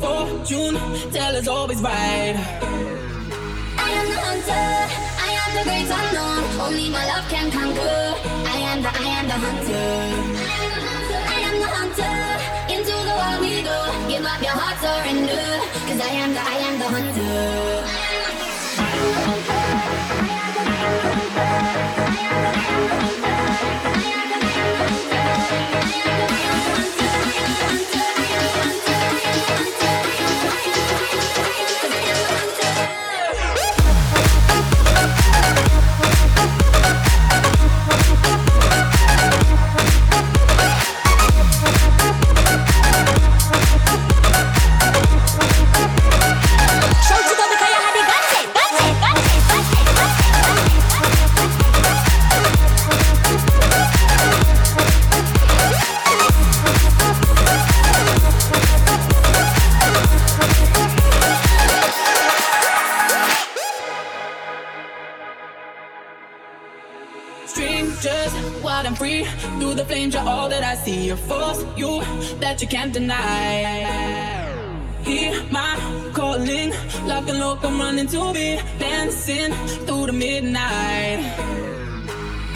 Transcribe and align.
fortune 0.02 0.74
teller's 1.12 1.48
always 1.48 1.80
right. 1.80 2.34
I 3.86 3.90
am 3.98 4.06
the 4.12 4.18
hunter. 4.26 4.68
I 5.26 5.30
am 5.42 5.50
the 5.56 5.62
great 5.68 5.90
unknown. 5.98 6.42
Only 6.66 6.86
my 6.90 7.04
love 7.12 7.26
can 7.30 7.46
conquer. 7.56 8.02
I 8.54 8.58
am 8.70 8.78
the, 8.82 8.90
I 9.04 9.08
am 9.18 9.26
the 9.32 9.38
hunter. 9.44 9.90
I 11.34 11.40
am 11.48 11.56
the 11.64 11.70
hunter. 11.78 12.16
Into 12.74 12.94
the 13.08 13.14
wild 13.20 13.40
we 13.44 13.52
go. 13.70 13.78
Give 14.10 14.24
up 14.32 14.40
your 14.46 14.56
heart, 14.60 14.76
surrender. 14.82 15.46
Cause 15.88 16.00
I 16.08 16.12
am 16.22 16.30
the, 16.36 16.42
I 16.54 16.56
am 16.68 16.74
the 16.82 16.88
hunter. 16.94 17.71
That 72.52 72.60
you 72.60 72.68
can't 72.68 72.92
deny. 72.92 73.64
Hear 75.04 75.42
my 75.50 75.72
calling, 76.12 76.70
lock 77.06 77.26
and 77.30 77.38
lock, 77.38 77.64
I'm 77.64 77.80
running 77.80 78.08
to 78.08 78.32
be 78.34 78.60
dancing 78.78 79.52
through 79.86 80.06
the 80.08 80.12
midnight. 80.12 81.20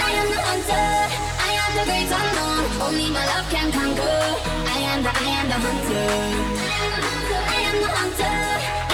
I 0.07 0.11
am 0.21 0.29
the 0.35 0.41
hunter. 0.49 0.89
I 1.49 1.53
am 1.63 1.71
the 1.79 1.85
great 1.89 2.11
unknown. 2.21 2.65
Only 2.85 3.09
my 3.17 3.25
love 3.33 3.49
can 3.49 3.69
conquer. 3.73 4.21
I 4.77 4.79
am 4.93 5.01
the, 5.07 5.13
I 5.25 5.29
am 5.39 5.47
the 5.53 5.59
hunter. 5.65 6.09
I 7.55 7.61
am 7.69 7.77
the 7.85 7.91
hunter. 7.99 8.37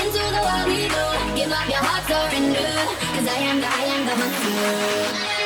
Into 0.02 0.22
the 0.34 0.42
wild 0.46 0.66
we 0.70 0.86
go. 0.94 1.04
Give 1.34 1.50
up 1.58 1.66
your 1.74 1.82
heart, 1.82 2.04
surrender. 2.06 2.72
Cause 3.14 3.26
I 3.26 3.38
am 3.50 3.58
the, 3.60 3.68
I 3.80 3.84
am 3.94 4.02
the 4.06 4.14
hunter. 4.22 5.41